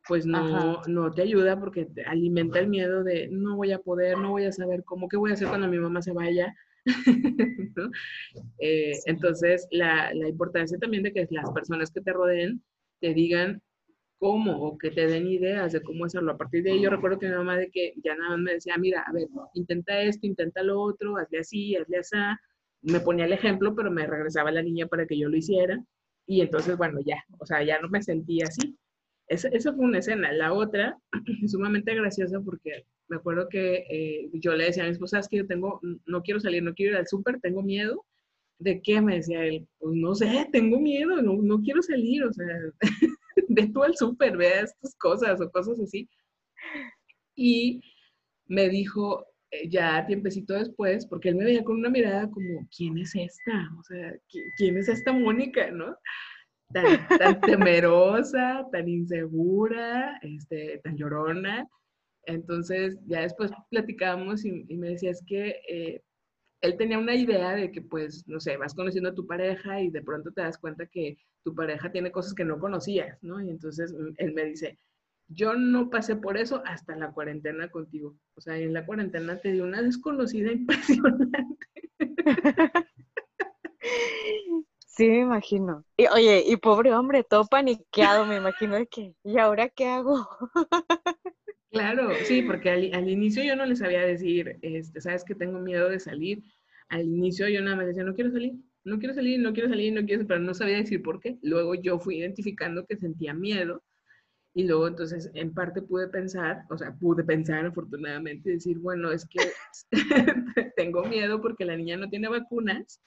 [0.09, 4.19] pues no, no te ayuda porque te alimenta el miedo de no voy a poder,
[4.19, 6.55] no voy a saber cómo, qué voy a hacer cuando mi mamá se vaya.
[8.59, 12.62] Eh, entonces, la, la importancia también de que las personas que te rodeen
[13.01, 13.62] te digan
[14.23, 16.33] cómo o que te den ideas de cómo hacerlo.
[16.33, 18.53] A partir de ahí yo recuerdo que mi mamá de que ya nada más me
[18.55, 22.16] decía, mira, a ver, intenta esto, intenta lo otro, hazle así, hazle así.
[22.83, 25.83] Me ponía el ejemplo, pero me regresaba la niña para que yo lo hiciera.
[26.27, 28.79] Y entonces, bueno, ya, o sea, ya no me sentía así.
[29.27, 30.33] Esa, esa fue una escena.
[30.33, 30.97] La otra,
[31.49, 35.37] sumamente graciosa porque me acuerdo que eh, yo le decía a mi esposa, es que
[35.37, 38.07] yo tengo, no quiero salir, no quiero ir al súper, tengo miedo.
[38.59, 39.03] ¿De qué?
[39.03, 42.46] Me decía él, pues no sé, tengo miedo, no, no quiero salir, o sea,
[43.48, 46.09] de tú al súper, vea estas cosas o cosas así.
[47.35, 47.83] Y
[48.46, 52.96] me dijo, eh, ya tiempecito después, porque él me veía con una mirada como, ¿quién
[52.96, 53.68] es esta?
[53.79, 54.14] O sea,
[54.57, 55.94] ¿quién es esta Mónica, no?
[56.72, 61.68] Tan, tan temerosa, tan insegura, este, tan llorona.
[62.26, 66.02] Entonces, ya después platicábamos y, me decía, es que eh,
[66.61, 69.90] él tenía una idea de que, pues, no sé, vas conociendo a tu pareja y
[69.90, 73.40] de pronto te das cuenta que tu pareja tiene cosas que no conocías, ¿no?
[73.40, 74.78] Y entonces mm, él me dice,
[75.28, 78.14] yo no pasé por eso hasta la cuarentena contigo.
[78.37, 81.66] O sea, en la cuarentena te di una desconocida impresionante.
[84.87, 85.85] Sí, me imagino.
[85.96, 90.28] Y oye, y pobre hombre, todo paniqueado, me imagino de que, ¿y ahora qué hago?
[91.72, 95.88] Claro, sí, porque al, inicio yo no les sabía decir, este, sabes que tengo miedo
[95.88, 96.42] de salir.
[96.90, 99.92] Al inicio yo nada más decía, no quiero salir, no quiero salir, no quiero salir,
[99.94, 101.38] no quiero, pero no sabía decir por qué.
[101.40, 103.82] Luego yo fui identificando que sentía miedo
[104.54, 109.26] y luego entonces en parte pude pensar, o sea, pude pensar afortunadamente, decir, bueno, es
[109.26, 109.40] que
[110.76, 113.00] tengo miedo porque la niña no tiene vacunas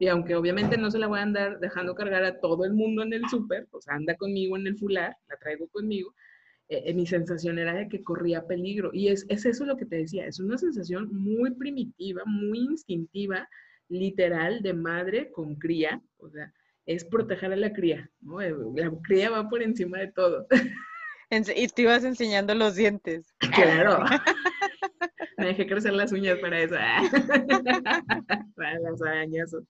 [0.00, 3.02] y aunque obviamente no se la voy a andar dejando cargar a todo el mundo
[3.04, 6.12] en el súper, pues anda conmigo en el fular, la traigo conmigo,
[6.70, 8.90] eh, mi sensación era de que corría peligro.
[8.92, 13.48] Y es, es eso lo que te decía, es una sensación muy primitiva, muy instintiva,
[13.88, 16.52] literal, de madre con cría, o sea,
[16.86, 18.40] es proteger a la cría, ¿no?
[18.40, 20.46] Eh, la cría va por encima de todo.
[21.32, 23.32] Y te ibas enseñando los dientes.
[23.54, 24.04] Claro.
[25.38, 26.74] Me dejé crecer las uñas para eso.
[28.56, 29.62] para las arañazos.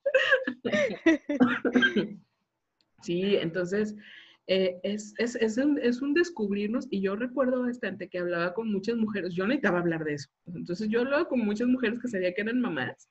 [3.03, 3.95] Sí, entonces
[4.53, 8.73] eh, es, es, es, un, es, un, descubrirnos y yo recuerdo bastante que hablaba con
[8.73, 12.35] muchas mujeres, yo necesitaba hablar de eso, entonces yo hablaba con muchas mujeres que sabía
[12.35, 13.09] que eran mamás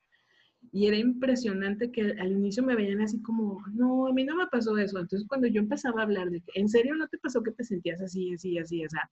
[0.70, 4.48] y era impresionante que al inicio me veían así como, no, a mí no me
[4.48, 7.42] pasó eso, entonces cuando yo empezaba a hablar de que, ¿en serio no te pasó
[7.42, 9.10] que te sentías así, así, así, o sea,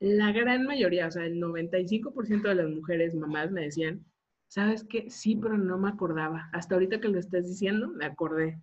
[0.00, 4.04] la gran mayoría, o sea, el 95% de las mujeres mamás me decían,
[4.48, 5.08] ¿sabes qué?
[5.08, 8.60] Sí, pero no me acordaba, hasta ahorita que lo estás diciendo, me acordé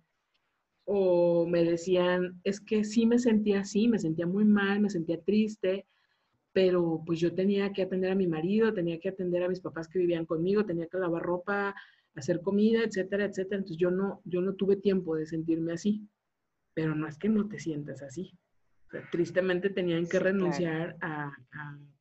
[0.88, 5.20] o me decían, es que sí me sentía así, me sentía muy mal, me sentía
[5.20, 5.84] triste,
[6.52, 9.88] pero pues yo tenía que atender a mi marido, tenía que atender a mis papás
[9.88, 11.74] que vivían conmigo, tenía que lavar ropa,
[12.14, 13.56] hacer comida, etcétera, etcétera.
[13.58, 16.08] Entonces yo no, yo no tuve tiempo de sentirme así,
[16.72, 18.38] pero no es que no te sientas así.
[19.10, 21.36] tristemente tenían que renunciar a,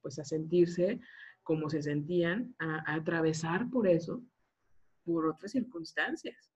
[0.02, 1.00] pues a sentirse
[1.41, 4.24] como se sentían, a atravesar por eso,
[5.04, 6.55] por otras circunstancias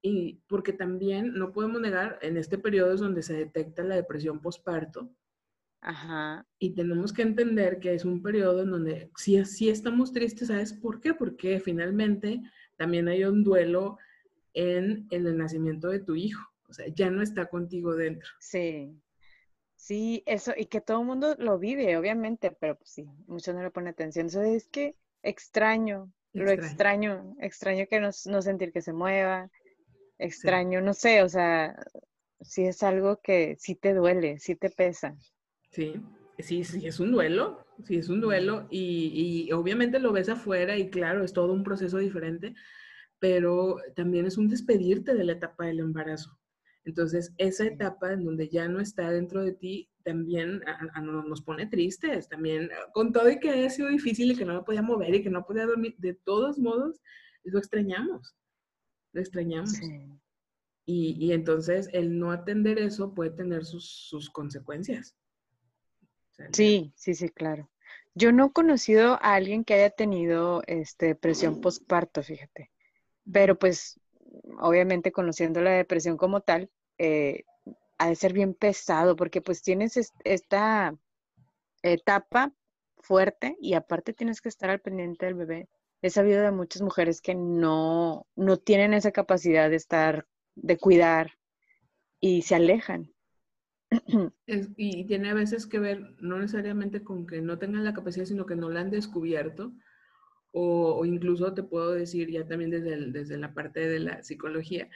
[0.00, 4.40] y porque también no podemos negar, en este periodo es donde se detecta la depresión
[4.40, 5.10] postparto.
[5.80, 6.46] Ajá.
[6.58, 10.72] Y tenemos que entender que es un periodo en donde sí, sí estamos tristes, ¿sabes
[10.72, 11.14] por qué?
[11.14, 12.40] Porque finalmente
[12.76, 13.98] también hay un duelo
[14.54, 16.48] en, en el nacimiento de tu hijo.
[16.68, 18.30] O sea, ya no está contigo dentro.
[18.38, 18.96] Sí.
[19.74, 23.64] Sí, eso, y que todo el mundo lo vive, obviamente, pero pues sí, muchos no
[23.64, 24.26] le ponen atención.
[24.26, 29.50] Eso es que extraño, lo extraño, extraño que no, no sentir que se mueva,
[30.22, 31.74] extraño, no sé, o sea,
[32.40, 35.16] si es algo que sí te duele, sí te pesa.
[35.70, 35.94] Sí,
[36.38, 40.76] sí, sí, es un duelo, sí, es un duelo y, y obviamente lo ves afuera
[40.76, 42.54] y claro, es todo un proceso diferente,
[43.18, 46.38] pero también es un despedirte de la etapa del embarazo.
[46.84, 50.62] Entonces, esa etapa en donde ya no está dentro de ti también
[51.24, 54.62] nos pone tristes, también con todo y que haya sido difícil y que no me
[54.62, 57.00] podía mover y que no podía dormir, de todos modos,
[57.44, 58.34] lo extrañamos
[59.12, 59.80] lo extrañamos.
[60.84, 65.16] Y, entonces el no atender eso puede tener sus, consecuencias.
[66.52, 67.70] sí, sí, sí, claro.
[68.14, 72.70] Yo no he conocido a alguien que haya tenido este, depresión postparto, fíjate.
[73.30, 74.00] Pero pues,
[74.58, 77.44] obviamente conociendo la depresión como tal, eh,
[77.98, 80.94] ha de ser bien pesado porque pues tienes esta
[81.82, 82.52] etapa
[82.98, 85.68] fuerte y aparte tienes que estar al pendiente del bebé
[86.02, 91.38] he sabido de muchas mujeres que no, no tienen esa capacidad de estar, de cuidar
[92.20, 93.12] y se alejan.
[94.76, 98.46] y tiene a veces que ver no necesariamente con que no tengan la capacidad, sino
[98.46, 99.72] que no la han descubierto.
[100.50, 104.90] O, incluso te puedo decir ya también desde, desde la parte de la psicología,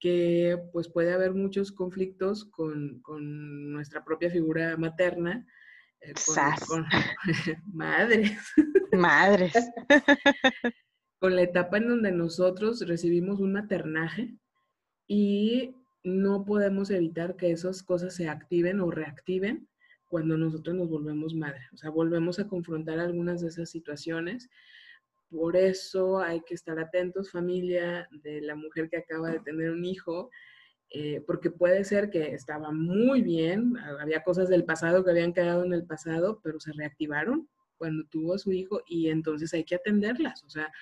[0.00, 5.46] que pues puede haber muchos conflictos con, con nuestra propia figura materna,
[6.00, 6.12] eh,
[6.66, 6.86] con,
[7.72, 8.38] madres.
[8.92, 9.54] Madres.
[11.18, 14.36] con la etapa en donde nosotros recibimos un maternaje
[15.06, 19.68] y no podemos evitar que esas cosas se activen o reactiven
[20.06, 21.60] cuando nosotros nos volvemos madre.
[21.72, 24.48] O sea, volvemos a confrontar algunas de esas situaciones.
[25.30, 29.84] Por eso hay que estar atentos, familia, de la mujer que acaba de tener un
[29.84, 30.30] hijo,
[30.90, 35.64] eh, porque puede ser que estaba muy bien, había cosas del pasado que habían quedado
[35.64, 39.74] en el pasado, pero se reactivaron cuando tuvo a su hijo y entonces hay que
[39.74, 40.42] atenderlas.
[40.44, 40.72] O sea,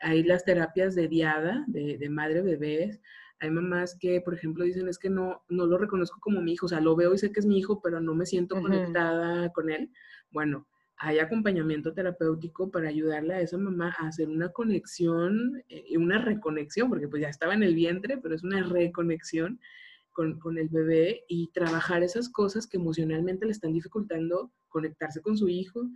[0.00, 3.00] hay las terapias de diada, de, de madre bebés.
[3.40, 6.66] Hay mamás que, por ejemplo, dicen es que no, no lo reconozco como mi hijo,
[6.66, 9.50] o sea, lo veo y sé que es mi hijo, pero no me siento conectada
[9.52, 9.90] con él.
[10.30, 10.66] Bueno,
[10.98, 16.18] hay acompañamiento terapéutico para ayudarle a esa mamá a hacer una conexión y eh, una
[16.18, 19.60] reconexión, porque pues ya estaba en el vientre, pero es una reconexión
[20.12, 25.36] con, con, el bebé y trabajar esas cosas que emocionalmente le están dificultando conectarse con
[25.36, 25.88] su hijo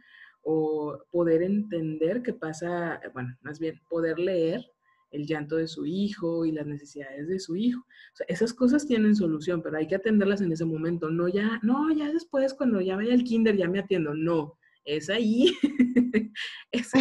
[0.43, 4.65] o poder entender qué pasa, bueno, más bien poder leer
[5.11, 7.81] el llanto de su hijo y las necesidades de su hijo.
[7.81, 11.61] O sea, esas cosas tienen solución, pero hay que atenderlas en ese momento, no ya,
[11.63, 15.55] no, ya después cuando ya vaya al kinder ya me atiendo, no, es ahí.
[16.73, 16.93] es,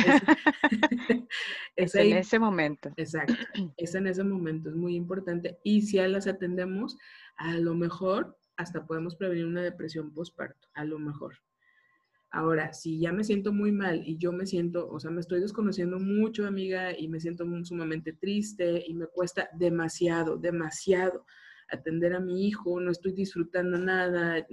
[1.75, 2.91] es, en ese momento.
[2.97, 3.33] Exacto,
[3.77, 5.59] es en ese momento, es muy importante.
[5.63, 6.97] Y si a las atendemos,
[7.37, 11.37] a lo mejor hasta podemos prevenir una depresión postparto, a lo mejor.
[12.33, 15.41] Ahora, si ya me siento muy mal y yo me siento, o sea, me estoy
[15.41, 21.25] desconociendo mucho, amiga, y me siento sumamente triste y me cuesta demasiado, demasiado
[21.69, 24.45] atender a mi hijo, no estoy disfrutando nada,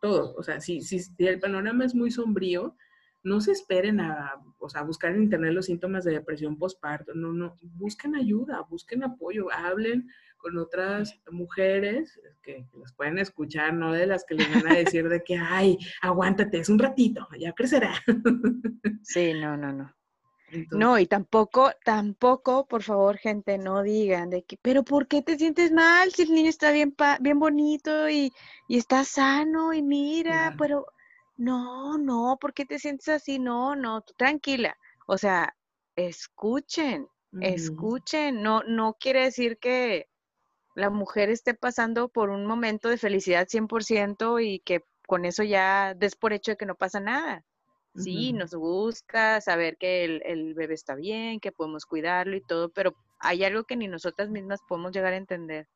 [0.00, 0.34] todo.
[0.36, 2.76] O sea, si, si, el panorama es muy sombrío,
[3.22, 7.14] no se esperen a, o sea, buscar en internet los síntomas de depresión postparto.
[7.14, 13.92] No, no, busquen ayuda, busquen apoyo, hablen con otras mujeres que, las pueden escuchar, no
[13.92, 17.52] de las que les van a decir de que, ay, aguántate, es un ratito, ya
[17.52, 17.92] crecerá.
[19.02, 19.97] Sí, no, no, no.
[20.70, 25.36] No, y tampoco, tampoco, por favor, gente, no digan de que, pero ¿por qué te
[25.36, 28.32] sientes mal si el niño está bien, bien bonito y,
[28.68, 30.86] está sano y mira, pero
[31.36, 33.38] no, no, ¿por qué te sientes así?
[33.38, 34.76] No, no, tú tranquila.
[35.06, 35.54] O sea,
[35.96, 37.08] escuchen,
[37.40, 40.08] escuchen, no, no quiere decir que
[40.74, 45.94] la mujer esté pasando por un momento de felicidad 100% y que con eso ya
[45.94, 47.44] des por hecho de que no pasa nada.
[47.94, 52.94] Sí, nos busca saber que el, bebé está bien, que podemos cuidarlo y todo, pero
[53.18, 55.66] hay algo que ni nosotras mismas podemos llegar a entender.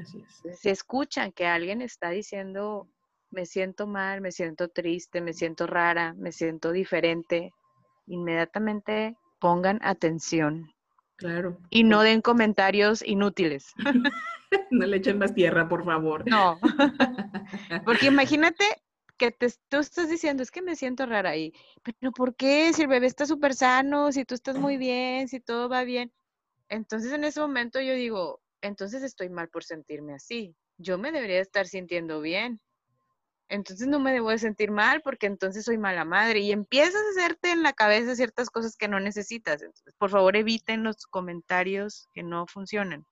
[0.00, 0.60] Así es.
[0.60, 2.88] Si escuchan que alguien está diciendo,
[3.30, 7.52] me siento mal, me siento triste, me siento rara, me siento diferente,
[8.06, 10.70] inmediatamente pongan atención.
[11.16, 11.58] Claro.
[11.70, 13.72] Y no den comentarios inútiles.
[14.70, 16.28] no le echen más tierra, por favor.
[16.28, 16.58] No.
[17.84, 18.64] Porque imagínate
[19.22, 21.52] que te, tú estás diciendo, es que me siento rara ahí.
[22.00, 22.72] Pero ¿por qué?
[22.72, 26.12] Si el bebé está súper sano, si tú estás muy bien, si todo va bien.
[26.68, 30.56] Entonces en ese momento yo digo, entonces estoy mal por sentirme así.
[30.76, 32.60] Yo me debería estar sintiendo bien.
[33.48, 36.40] Entonces no me debo de sentir mal porque entonces soy mala madre.
[36.40, 39.62] Y empiezas a hacerte en la cabeza ciertas cosas que no necesitas.
[39.62, 43.06] Entonces, por favor, eviten los comentarios que no funcionan.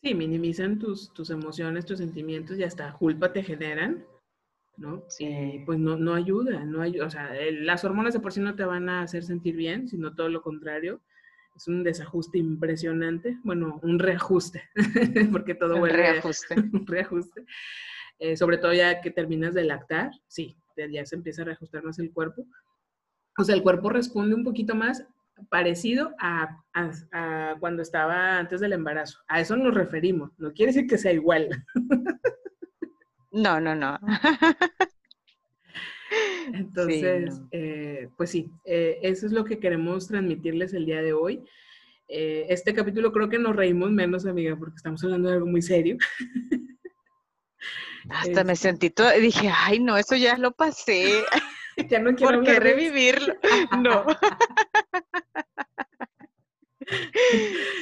[0.00, 4.06] Sí, minimizan tus, tus emociones, tus sentimientos y hasta culpa te generan
[4.80, 5.04] ¿no?
[5.08, 5.62] Sí.
[5.66, 8.64] pues no, no ayuda, no ayuda, o sea, las hormonas de por sí no te
[8.64, 11.02] van a hacer sentir bien, sino todo lo contrario.
[11.54, 14.62] Es un desajuste impresionante, bueno, un reajuste,
[15.32, 16.54] porque todo un vuelve reajuste.
[16.72, 17.44] un reajuste.
[18.18, 21.98] Eh, sobre todo ya que terminas de lactar, sí, ya se empieza a reajustar más
[21.98, 22.46] el cuerpo.
[23.38, 25.06] O sea, el cuerpo responde un poquito más
[25.50, 29.18] parecido a, a, cuando estaba antes del embarazo.
[29.28, 30.30] A eso nos referimos.
[30.38, 31.48] No quiere decir que sea igual.
[33.32, 33.98] No, no, no.
[36.52, 41.44] Entonces, eh, pues sí, eh, eso es lo que queremos transmitirles el día de hoy.
[42.08, 45.62] Eh, este capítulo creo que nos reímos menos, amiga, porque estamos hablando de algo muy
[45.62, 45.96] serio.
[48.08, 51.22] Hasta me este sentí todo, dije, ay, no, eso ya lo pasé.
[51.88, 53.34] ya no quiero ¿Por qué revivirlo?
[53.78, 54.06] No.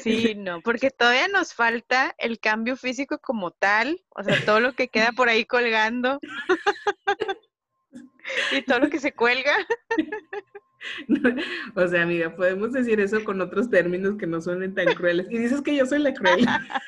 [0.02, 4.74] Sí, no, porque todavía nos falta el cambio físico como tal, o sea, todo lo
[4.74, 6.18] que queda por ahí colgando
[8.52, 9.52] y todo lo que se cuelga.
[11.74, 15.26] o sea, amiga, podemos decir eso con otros términos que no suenen tan crueles.
[15.30, 16.46] Y dices que yo soy la cruel.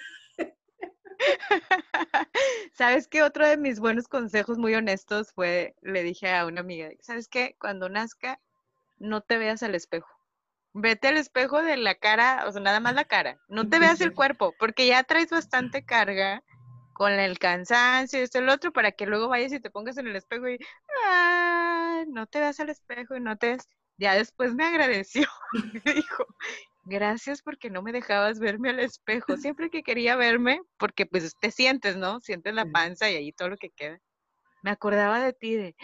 [2.72, 3.22] ¿Sabes qué?
[3.22, 7.56] Otro de mis buenos consejos muy honestos fue, le dije a una amiga, ¿sabes qué?
[7.58, 8.40] Cuando nazca,
[8.98, 10.19] no te veas al espejo
[10.72, 14.00] vete al espejo de la cara, o sea, nada más la cara, no te veas
[14.00, 16.42] el cuerpo, porque ya traes bastante carga
[16.92, 20.06] con el cansancio y esto el otro, para que luego vayas y te pongas en
[20.06, 20.58] el espejo y,
[21.06, 23.56] ah, no te veas al espejo y no te
[23.96, 25.26] Ya después me agradeció,
[25.84, 26.26] me dijo,
[26.84, 31.50] gracias porque no me dejabas verme al espejo, siempre que quería verme, porque pues te
[31.50, 32.20] sientes, ¿no?
[32.20, 33.98] Sientes la panza y ahí todo lo que queda.
[34.62, 35.74] Me acordaba de ti, de,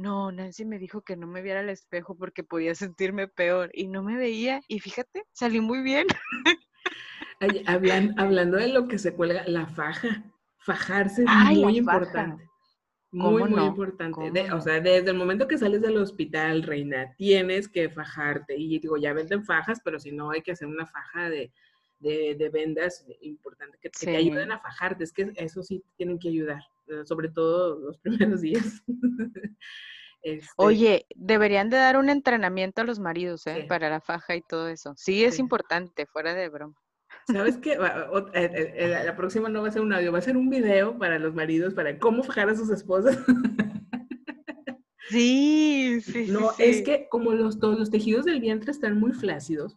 [0.00, 3.86] no, Nancy me dijo que no me viera al espejo porque podía sentirme peor y
[3.86, 6.06] no me veía y fíjate, salí muy bien.
[8.16, 10.24] hablando de lo que se cuelga, la faja,
[10.58, 12.50] fajarse es muy importante.
[13.12, 14.52] Muy, muy importante.
[14.52, 18.56] o sea, desde el momento que sales del hospital, reina, tienes que fajarte.
[18.56, 21.50] Y digo, ya venden fajas, pero si no, hay que hacer una faja de,
[22.52, 25.02] vendas importante que, te ayuden a fajarte.
[25.02, 26.62] Es que eso sí tienen que ayudar,
[27.04, 28.82] sobre todo los primeros días.
[30.22, 33.64] Este Oye, deberían de dar un entrenamiento a los maridos, ¿eh?
[33.66, 34.92] Para la faja y todo eso.
[34.94, 36.74] Sí, es importante, fuera de broma.
[37.26, 37.72] ¿Sabes qué?
[37.72, 40.98] Eh, eh, la próxima no va a ser un audio, va a ser un video
[40.98, 43.18] para los maridos, para cómo fajar a sus esposas.
[45.08, 46.26] Sí, sí.
[46.28, 49.76] No, es que como los, todos los tejidos del vientre están muy flácidos,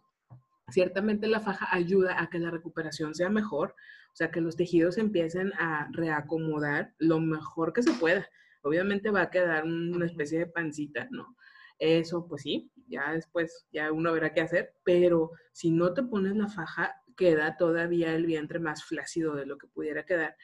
[0.70, 3.74] ciertamente la faja ayuda a que la recuperación sea mejor,
[4.14, 8.26] o sea, que los tejidos empiecen a reacomodar lo mejor que se pueda
[8.64, 11.36] obviamente va a quedar una especie de pancita, ¿no?
[11.78, 16.34] Eso, pues sí, ya después, ya uno verá qué hacer, pero si no te pones
[16.34, 20.36] la faja, queda todavía el vientre más flácido de lo que pudiera quedar.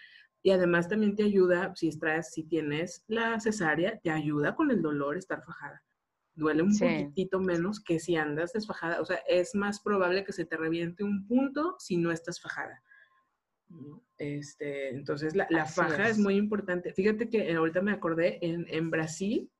[0.42, 4.82] Y además también te ayuda, si traes, si tienes la cesárea, te ayuda con el
[4.82, 5.82] dolor estar fajada.
[6.34, 9.00] Duele un poquitito menos que si andas desfajada.
[9.00, 12.82] O sea, es más probable que se te reviente un punto si no estás fajada.
[14.18, 16.18] Este, entonces, la, faja es.
[16.18, 16.92] muy importante.
[16.92, 19.50] Fíjate que ahorita me acordé, en, Brasil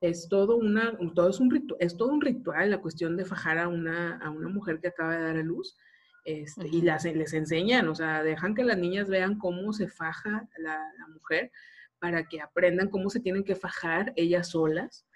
[0.00, 3.68] es todo, una, todo es, un es todo un ritual la cuestión de fajar a
[3.68, 5.76] una, a una mujer que acaba de dar a luz.
[6.26, 10.48] Este, Y las, les enseñan, o sea, dejan que las niñas vean cómo se faja
[10.58, 11.52] la, mujer
[12.00, 15.06] para que aprendan cómo se tienen que fajar ellas solas.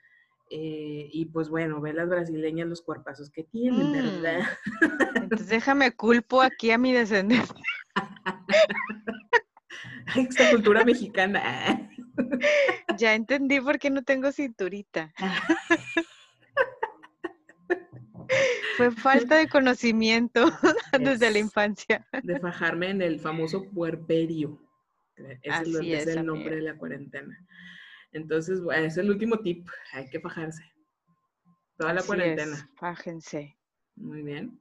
[0.53, 4.41] Eh, y pues bueno, ve las brasileñas los cuerpazos que tienen, ¿verdad?
[4.41, 5.23] Mm.
[5.23, 7.55] Entonces déjame culpo aquí a mi descendencia.
[10.17, 11.89] Esta cultura mexicana.
[12.99, 15.11] Ya entendí por qué no tengo cinturita.
[18.77, 20.53] Fue falta de conocimiento
[21.01, 22.07] desde la infancia.
[22.23, 24.61] De fajarme en el famoso puerperio.
[25.43, 27.39] Ese es, el nombre de la cuarentena.
[28.13, 29.69] Entonces, bueno, es el último tip.
[29.93, 30.65] Hay que fajarse.
[31.77, 32.71] Toda la cuarentena.
[32.77, 33.57] fájense.
[33.97, 34.61] Muy bien.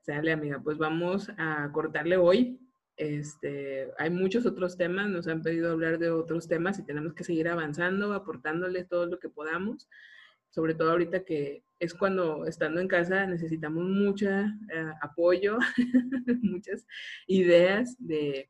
[0.00, 0.60] Sale, amiga.
[0.62, 2.60] Pues vamos a cortarle hoy.
[2.96, 7.24] Este, hay muchos otros temas, nos han pedido hablar de otros temas y tenemos que
[7.24, 9.88] seguir avanzando, aportándoles todo lo que podamos,
[10.50, 15.58] sobre todo ahorita que es cuando estando en casa necesitamos mucho eh, apoyo,
[16.42, 16.86] muchas
[17.26, 18.48] ideas de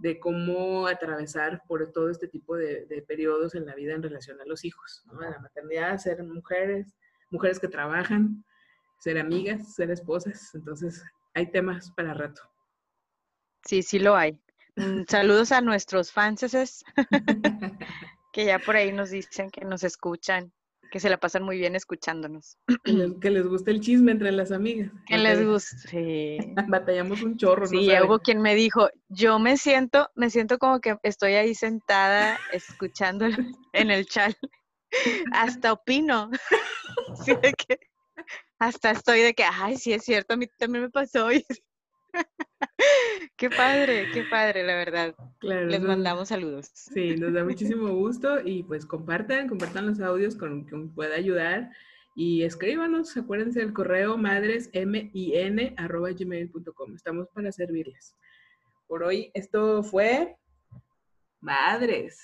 [0.00, 4.46] de cómo atravesar por todo este tipo de, periodos en la vida en relación a
[4.46, 5.20] los hijos, ¿no?
[5.20, 6.94] a la maternidad, ser mujeres,
[7.30, 8.42] mujeres que trabajan,
[8.98, 10.54] ser amigas, ser esposas.
[10.54, 12.40] Entonces, hay temas para rato.
[13.66, 14.40] Sí, sí lo hay.
[14.76, 16.40] Mm, saludos a nuestros fans
[18.32, 20.50] que ya por ahí nos dicen que nos escuchan
[20.90, 22.58] que se la pasan muy bien escuchándonos.
[22.84, 24.90] Que les, que guste el chisme entre las amigas.
[25.06, 26.54] Que les guste.
[26.68, 27.66] Batallamos un chorro.
[27.66, 32.38] Sí, hubo quien me dijo, yo me siento, me siento como que estoy ahí sentada
[32.52, 33.26] escuchando
[33.72, 34.34] en el chat.
[35.32, 36.30] Hasta opino.
[37.24, 37.78] Sí, de que,
[38.58, 41.28] hasta estoy de que, ay, sí es cierto, a mí también me pasó.
[43.36, 45.14] qué padre, qué padre, la verdad.
[45.40, 46.70] Les mandamos saludos.
[46.72, 51.70] Sí, nos da muchísimo gusto y pues compartan, compartan los audios con quien pueda ayudar
[52.14, 56.94] y escríbanos, acuérdense del correo madresmin.gmail.com.
[56.94, 58.16] Estamos para servirles.
[58.88, 60.36] Por hoy esto fue
[61.40, 62.20] Madres.